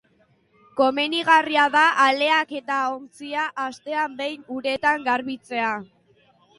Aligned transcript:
Komenigarria 0.79 1.65
da 1.75 1.83
aleak 2.07 2.55
eta 2.63 2.79
ontzia 2.97 3.47
astean 3.69 4.19
behin 4.25 4.51
uretan 4.61 5.11
garbitzea. 5.13 5.75